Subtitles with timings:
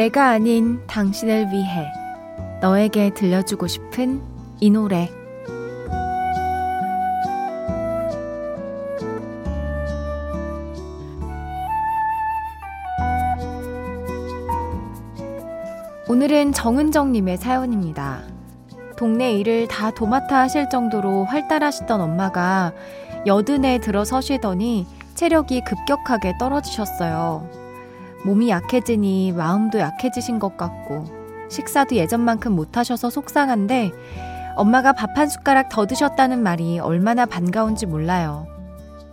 [0.00, 1.92] 내가 아닌 당신을 위해
[2.62, 4.22] 너에게 들려주고 싶은
[4.58, 5.10] 이 노래
[16.08, 18.22] 오늘은 정은정님의 사연입니다.
[18.96, 22.72] 동네 일을 다 도맡아 하실 정도로 활달하시던 엄마가
[23.26, 27.59] 여든에 들어서시더니 체력이 급격하게 떨어지셨어요.
[28.24, 31.04] 몸이 약해지니 마음도 약해지신 것 같고
[31.48, 33.92] 식사도 예전만큼 못하셔서 속상한데
[34.56, 38.46] 엄마가 밥 한 숟가락 더 드셨다는 말이 얼마나 반가운지 몰라요.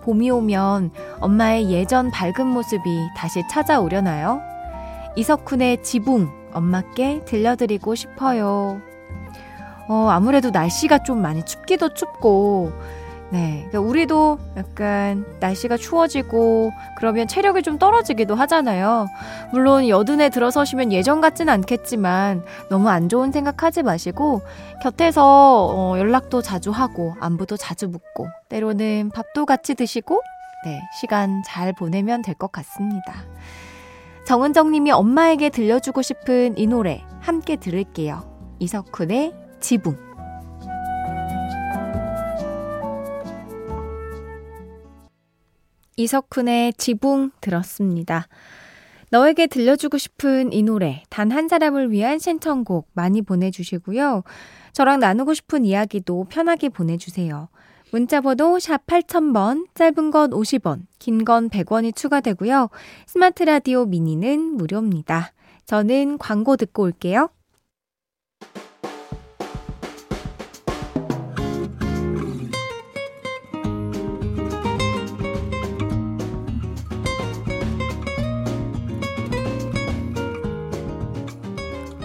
[0.02, 4.41] 봄이 오면 엄마의 예전 밝은 모습이 다시 찾아오려나요?
[5.16, 8.81] 이석훈의 지붕 엄마께 들려드리고 싶어요.
[9.90, 12.72] 어, 아무래도 날씨가 좀 많이 춥기도 춥고
[13.30, 13.68] 네.
[13.70, 19.08] 그러니까 우리도 약간 날씨가 추워지고 그러면 체력이 좀 떨어지기도 하잖아요.
[19.52, 24.42] 물론 여든에 들어서시면 예전 같진 않겠지만 너무 안 좋은 생각하지 마시고
[24.82, 30.22] 곁에서 어, 연락도 자주 하고 안부도 자주 묻고 때로는 밥도 같이 드시고
[30.66, 30.82] 네.
[31.00, 33.14] 시간 잘 보내면 될 것 같습니다.
[34.26, 38.24] 정은정 님이 엄마에게 들려주고 싶은 이 노래 함께 들을게요.
[38.59, 40.06] 이석훈의 지붕.
[45.97, 48.28] 이석훈의 지붕 들었습니다.
[49.09, 54.24] 너에게 들려주고 싶은 이 노래, 단 한 사람을 위한 신청곡 많이 보내주시고요.
[54.74, 57.50] 저랑 나누고 싶은 이야기도 편하게 보내주세요.
[57.91, 62.69] 문자번호 샵 8000번, 짧은 건 50원, 긴 건 100원이 추가되고요.
[63.06, 65.31] 스마트 라디오 미니는 무료입니다.
[65.66, 67.29] 저는 광고 듣고 올게요.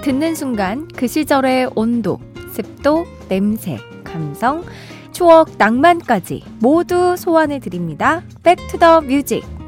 [0.02, 2.18] 듣는 순간 그 시절의 온도,
[2.50, 4.64] 습도, 냄새, 감성,
[5.12, 8.20] 추억, 낭만까지 모두 소환해 드립니다.
[8.42, 9.61] The music.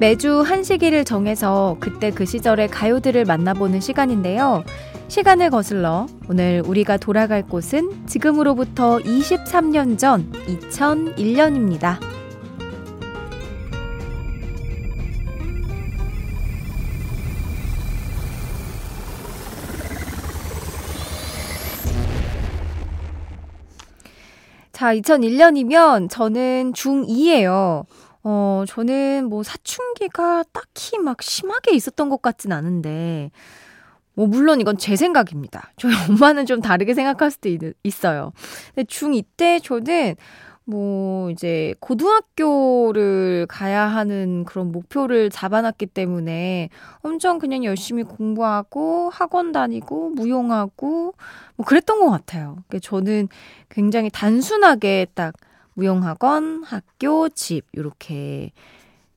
[0.00, 4.62] 매주 한 시기를 정해서 그때 그 시절의 가요들을 만나보는 시간인데요.
[5.08, 11.98] 시간을 거슬러 오늘 우리가 돌아갈 곳은 지금으로부터 23년 전 2001년입니다.
[24.70, 27.84] 자, 2001년이면 저는 중2예요.
[28.24, 33.30] 어, 저는 뭐 사춘기가 딱히 막 심하게 있었던 것 같진 않은데,
[34.14, 35.72] 뭐, 물론 이건 제 생각입니다.
[35.78, 38.32] 저희 엄마는 좀 다르게 생각할 수도 있, 있어요.
[38.74, 40.16] 근데 중2 때 저는
[40.64, 46.68] 뭐, 이제, 고등학교를 가야 하는 그런 목표를 잡아놨기 때문에
[47.00, 51.14] 엄청 그냥 열심히 공부하고 학원 다니고 무용하고
[51.56, 52.56] 뭐 그랬던 것 같아요.
[52.68, 53.28] 그러니까 저는
[53.70, 55.32] 굉장히 단순하게 딱
[55.78, 58.50] 무용학원, 학교, 집, 요렇게,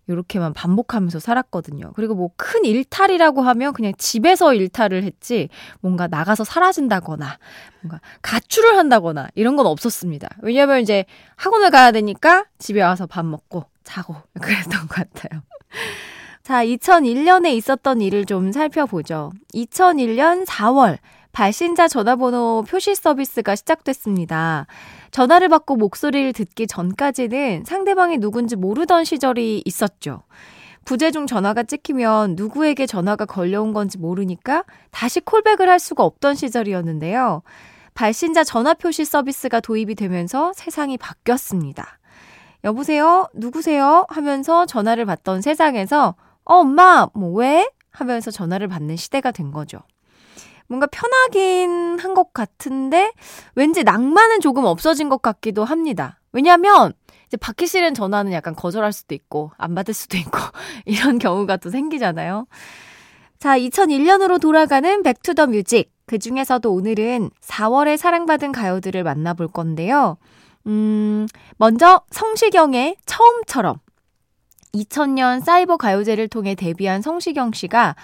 [0.07, 1.91] 요렇게만 반복하면서 살았거든요.
[1.95, 5.49] 그리고 뭐 큰 일탈이라고 하면 그냥 집에서 일탈을 했지,
[5.79, 7.39] 뭔가 나가서 사라진다거나,
[7.81, 10.29] 뭔가 가출을 한다거나, 이런 건 없었습니다.
[10.43, 11.05] 왜냐면 이제
[11.35, 15.41] 학원을 가야 되니까 집에 와서 밥 먹고, 자고 그랬던 것 같아요.
[16.43, 19.31] 자, 2001년에 있었던 일을 좀 살펴보죠.
[19.55, 20.99] 2001년 4월
[21.31, 24.67] 발신자 전화번호 표시 서비스가 시작됐습니다.
[25.11, 30.23] 전화를 받고 목소리를 듣기 전까지는 상대방이 누군지 모르던 시절이 있었죠.
[30.83, 37.43] 부재 중 전화가 찍히면 누구에게 전화가 걸려온 건지 모르니까 다시 콜백을 할 수가 없던 시절이었는데요.
[37.93, 41.99] 발신자 전화 표시 서비스가 도입이 되면서 세상이 바뀌었습니다.
[42.63, 43.27] 여보세요?
[43.33, 44.05] 누구세요?
[44.09, 47.69] 하면서 전화를 받던 세상에서 어, 엄마, 뭐 왜?
[47.91, 49.79] 하면서 전화를 받는 시대가 된 거죠.
[50.71, 53.11] 뭔가 편하긴 한 것 같은데
[53.55, 56.19] 왠지 낭만은 조금 없어진 것 같기도 합니다.
[56.31, 56.93] 왜냐하면
[57.27, 60.37] 이제 받기 싫은 전화는 약간 거절할 수도 있고 안 받을 수도 있고
[60.85, 62.47] 이런 경우가 또 생기잖아요.
[63.37, 65.91] 자, 2001년으로 돌아가는 Back to the Music.
[66.05, 70.17] 그 중에서도 오늘은 4월에 사랑받은 가요들을 만나볼 건데요.
[70.67, 71.27] 음,
[71.57, 73.77] 먼저 성시경의 처음처럼
[74.73, 77.95] 2000년 사이버 가요제를 통해 데뷔한 성시경 씨가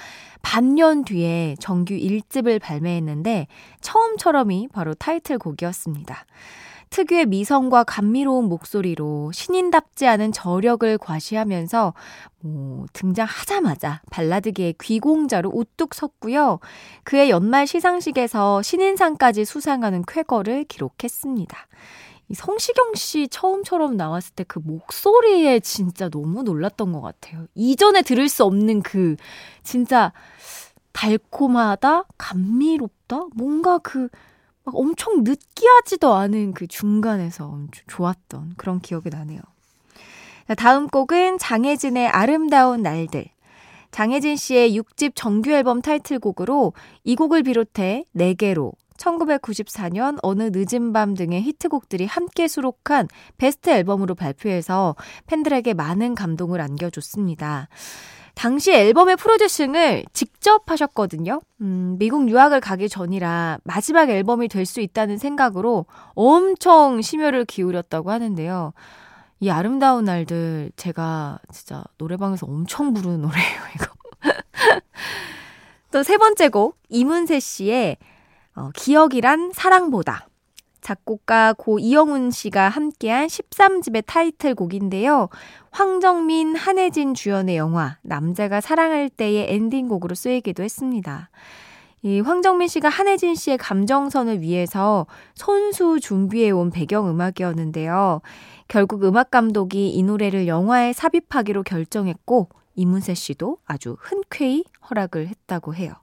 [0.41, 3.47] 반년 뒤에 정규 1집을 발매했는데
[3.81, 6.25] 처음처럼이 바로 타이틀곡이었습니다.
[6.89, 11.93] 특유의 미성과 감미로운 목소리로 신인답지 않은 저력을 과시하면서
[12.39, 16.59] 뭐 등장하자마자 발라드계의 귀공자로 우뚝 섰고요.
[17.03, 21.57] 그의 연말 시상식에서 신인상까지 수상하는 쾌거를 기록했습니다.
[22.29, 27.47] 이 성시경 씨 처음처럼 나왔을 때 그 목소리에 진짜 너무 놀랐던 것 같아요.
[27.55, 29.15] 이전에 들을 수 없는 그
[29.63, 30.11] 진짜
[30.93, 34.09] 달콤하다, 감미롭다, 뭔가 그
[34.67, 37.57] 막 엄청 느끼하지도 않은 그 중간에서
[37.87, 39.39] 좋았던 그런 기억이 나네요.
[40.57, 43.29] 다음 곡은 장혜진의 아름다운 날들.
[43.91, 46.73] 장혜진 씨의 6집 정규 앨범 타이틀곡으로
[47.05, 53.07] 이 곡을 비롯해 4개로 1994년 어느 늦은 밤 등의 히트곡들이 함께 수록한
[53.37, 54.95] 베스트 앨범으로 발표해서
[55.27, 57.69] 팬들에게 많은 감동을 안겨줬습니다.
[58.35, 61.41] 당시 앨범의 프로듀싱을 직접 하셨거든요.
[61.61, 68.73] 음, 미국 유학을 가기 전이라 마지막 앨범이 될 수 있다는 생각으로 엄청 심혈을 기울였다고 하는데요.
[69.39, 73.87] 이 아름다운 날들 제가 진짜 노래방에서 엄청 부르는 노래예요, 이거.
[75.91, 77.97] 또 세 번째 곡 이문세 씨의
[78.57, 80.27] 어, 기억이란 사랑보다.
[80.81, 85.29] 작곡가 고 이영훈 씨가 함께한 13집의 타이틀곡인데요.
[85.69, 91.29] 황정민, 한혜진 주연의 영화 남자가 사랑할 때의 엔딩곡으로 쓰이기도 했습니다.
[92.01, 95.05] 이 황정민 씨가 한혜진 씨의 감정선을 위해서
[95.35, 98.21] 손수 준비해온 배경음악이었는데요.
[98.67, 105.93] 결국 음악 감독이 이 노래를 영화에 삽입하기로 결정했고 이문세 씨도 아주 흔쾌히 허락을 했다고 해요.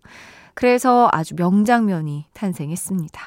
[0.55, 3.21] 그래서 아주 명장면이 탄생했습니다.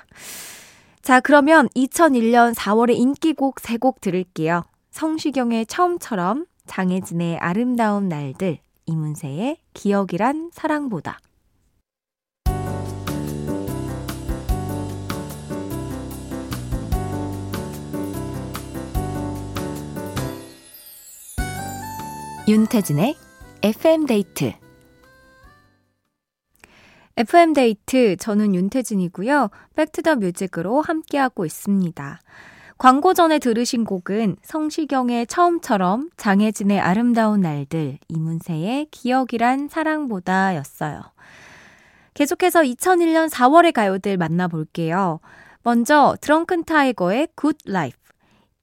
[1.01, 4.63] 자, 그러면 2001년 4월의 인기곡 3곡 들을게요.
[4.91, 11.19] 성시경의 처음처럼, 장혜진의 아름다운 날들, 이문세의 기억이란 사랑보다.
[22.49, 23.15] 윤태진의
[23.61, 24.53] FM데이트
[27.17, 29.49] FM데이트, 저는 윤태진이고요.
[29.75, 32.19] Back to the Music으로 함께하고 있습니다.
[32.77, 41.01] 광고 전에 들으신 곡은 성시경의 처음처럼 장혜진의 아름다운 날들, 이문세의 기억이란 사랑보다 였어요.
[42.13, 45.19] 계속해서 2001년 4월의 가요들 만나볼게요.
[45.63, 47.97] 먼저 드렁큰 타이거의 Good Life.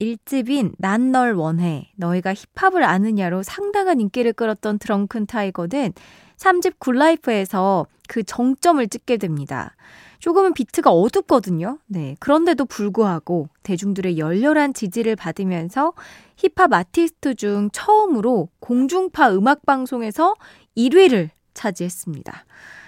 [0.00, 5.92] 1집인 난 널 원해, 너희가 힙합을 아느냐로 상당한 인기를 끌었던 드렁큰 타이거는
[6.36, 9.74] 3집 Good Life에서 그 정점을 찍게 됩니다.
[10.18, 11.78] 조금은 비트가 어둡거든요.
[11.86, 12.16] 네.
[12.18, 15.92] 그런데도 불구하고 대중들의 열렬한 지지를 받으면서
[16.36, 20.34] 힙합 아티스트 중 처음으로 공중파 음악방송에서
[20.76, 22.46] 1위를 차지했습니다.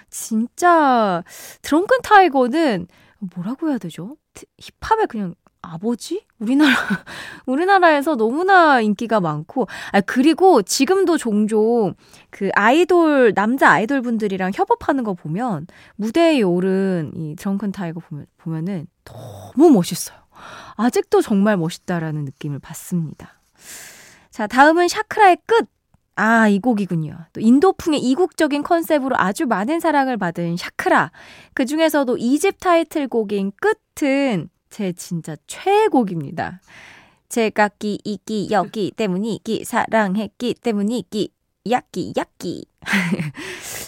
[0.09, 1.23] 진짜
[1.61, 2.87] 드렁큰 타이거는
[3.19, 4.17] 뭐라고 해야 되죠?
[4.57, 5.35] 힙합의 그냥
[5.73, 6.23] 아버지?
[6.39, 6.73] 우리나라,
[7.45, 11.95] 우리나라에서 너무나 인기가 많고, 아, 그리고 지금도 종종
[12.29, 18.87] 그 아이돌, 남자 아이돌 분들이랑 협업하는 거 보면, 무대에 오른 이 드렁큰 타이거 보면, 보면은
[19.03, 20.17] 너무 멋있어요.
[20.75, 23.41] 아직도 정말 멋있다라는 느낌을 받습니다.
[24.29, 25.67] 자, 다음은 샤크라의 끝!
[26.15, 27.15] 아, 이 곡이군요.
[27.31, 31.11] 또 인도풍의 이국적인 컨셉으로 아주 많은 사랑을 받은 샤크라.
[31.53, 36.61] 그 중에서도 2집 타이틀곡인 끝은 제 진짜 최애곡입니다.
[37.29, 41.31] 제가 끼, 이끼, 여기 때문이기, 사랑했기 때문이기,
[41.71, 42.63] 야끼, 야끼.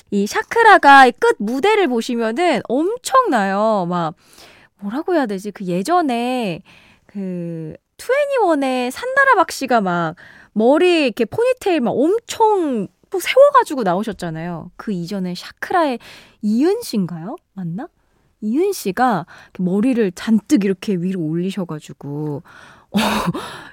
[0.10, 3.86] 이 샤크라가 끝 무대를 보시면은 엄청나요.
[3.88, 4.16] 막,
[4.80, 5.52] 뭐라고 해야 되지?
[5.52, 6.64] 그 예전에
[7.06, 10.16] 그, 투애니원의 산나라 박 씨가 막
[10.54, 14.72] 머리 이렇게 포니테일 막 엄청 세워가지고 나오셨잖아요.
[14.76, 16.00] 그 이전에 샤크라의
[16.42, 17.36] 이은 씨인가요?
[17.54, 17.90] 맞나?
[18.42, 19.26] 이은 씨가
[19.58, 22.44] 머리를 잔뜩 이렇게 위로 올리셔가지고
[22.92, 22.98] 어,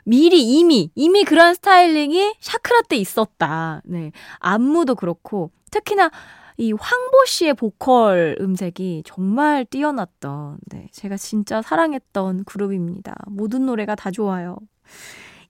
[0.05, 3.83] 미리 이미 이미 그런 스타일링이 샤크라 때 있었다.
[3.85, 6.11] 네 안무도 그렇고 특히나
[6.59, 13.15] 이 황보 씨의 보컬 음색이 정말 뛰어났던 네 제가 진짜 사랑했던 그룹입니다.
[13.27, 14.59] 모든 노래가 다 좋아요.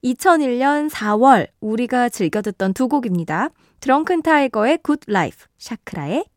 [0.04, 3.50] 2001년 4월 우리가 즐겨 듣던 두 곡입니다.
[3.80, 6.36] 드렁큰 타이거의 Good Life, 샤크라의 끝.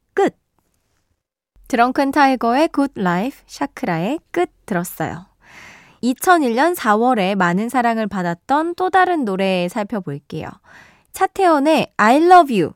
[1.70, 5.28] 드렁큰 타이거의 Good Life, 샤크라의 끝 들었어요.
[6.02, 10.50] 2001년 4월에 많은 사랑을 받았던 또 다른 노래 살펴볼게요.
[11.12, 12.74] 차태현의 I love you.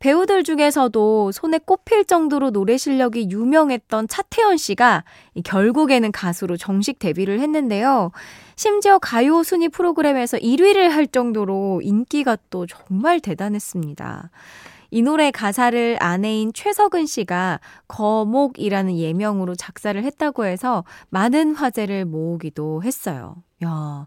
[0.00, 5.04] 배우들 중에서도 손에 꼽힐 정도로 노래 실력이 유명했던 차태현 씨가
[5.42, 8.10] 결국에는 가수로 정식 데뷔를 했는데요.
[8.54, 14.28] 심지어 가요 순위 프로그램에서 1위를 할 정도로 인기가 또 정말 대단했습니다.
[14.90, 23.36] 이 노래 가사를 아내인 최석은 씨가 거목이라는 예명으로 작사를 했다고 해서 많은 화제를 모으기도 했어요.
[23.64, 24.06] 야,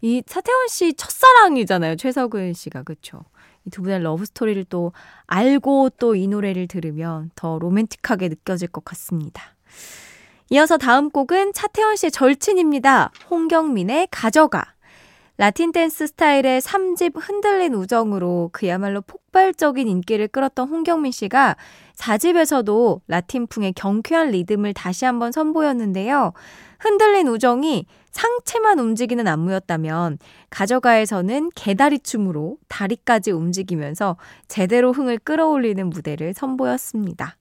[0.00, 1.96] 이 차태현 씨 첫사랑이잖아요.
[1.96, 2.82] 최석은 씨가.
[2.82, 3.24] 그쵸?
[3.66, 4.92] 이 두 분의 러브 스토리를 또
[5.26, 9.42] 알고 또 이 노래를 들으면 더 로맨틱하게 느껴질 것 같습니다.
[10.50, 13.10] 이어서 다음 곡은 차태현 씨의 절친입니다.
[13.30, 14.73] 홍경민의 가져가.
[15.36, 21.56] 라틴 댄스 스타일의 3집 흔들린 우정으로 그야말로 폭발적인 인기를 끌었던 홍경민 씨가
[21.96, 26.32] 4집에서도 라틴풍의 경쾌한 리듬을 다시 한번 선보였는데요.
[26.78, 30.18] 흔들린 우정이 상체만 움직이는 안무였다면
[30.50, 37.36] 가져가에서는 개다리 춤으로 다리까지 움직이면서 제대로 흥을 끌어올리는 무대를 선보였습니다.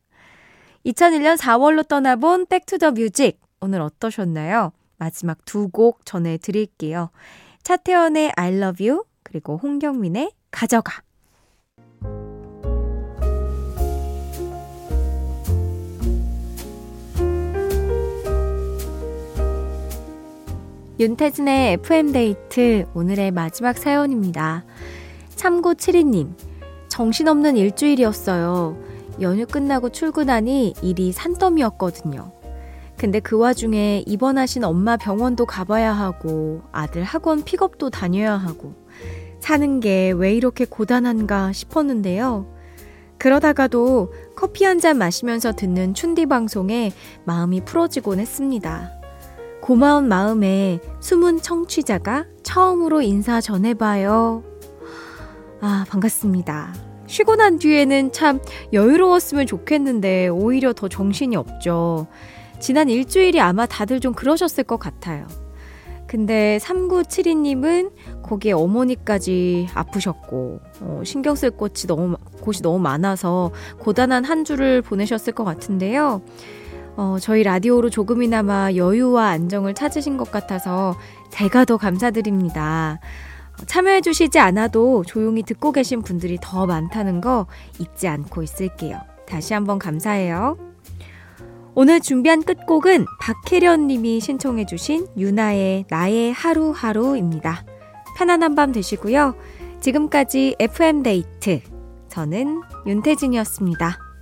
[0.88, 4.72] 2001년 4월로 떠나본 Back to the Music 오늘 어떠셨나요?
[4.98, 7.12] 마지막 두 곡 전해드릴게요.
[7.63, 11.01] 차태현의 I love you 그리고 홍경민의 가져가
[21.00, 24.63] 윤태진의 FM데이트 오늘의 마지막 사연입니다.
[25.36, 26.36] 3972님,
[26.88, 28.77] 정신없는 일주일이었어요.
[29.22, 32.43] 연휴 끝나고 출근하니 일이 산더미였거든요.
[33.04, 38.76] 근데 그 와중에 입원하신 엄마 병원도 가봐야 하고 아들 학원 픽업도 다녀야 하고
[39.42, 42.48] 사는 게 왜 이렇게 고단한가 싶었는데요.
[43.18, 46.94] 그러다가도 커피 한 잔 마시면서 듣는 춘디 방송에
[47.26, 48.90] 마음이 풀어지곤 했습니다.
[49.62, 54.46] 고마운 마음에 숨은 청취자가 처음으로 인사 전해봐요.
[55.60, 56.74] 아, 반갑습니다.
[57.08, 58.40] 쉬고 난 뒤에는 참
[58.72, 62.08] 여유로웠으면 좋겠는데 오히려 더 정신이 없죠.
[62.63, 65.27] 지난 일주일이 아마 다들 좀 그러셨을 것 같아요.
[66.08, 67.91] 근데 3972님은
[68.22, 75.34] 거기에 어머니까지 아프셨고, 어, 신경 쓸 곳이 너무, 곳이 너무 많아서 고단한 한 주를 보내셨을
[75.34, 76.22] 것 같은데요.
[76.96, 80.96] 어, 저희 라디오로 조금이나마 여유와 안정을 찾으신 것 같아서
[81.32, 83.01] 제가 더 감사드립니다.
[83.67, 87.46] 참여해주시지 않아도 조용히 듣고 계신 분들이 더 많다는 거
[87.79, 89.01] 잊지 않고 있을게요.
[89.27, 90.73] 다시 한번 감사해요.
[91.75, 97.65] 오늘 준비한 끝곡은 박혜련 님이 신청해 주신 유나의 나의 하루하루입니다.
[98.15, 99.36] 편안한 밤 되시고요.
[99.82, 101.62] 지금까지 FM데이트.
[102.10, 104.12] 저는 윤태진이었습니다.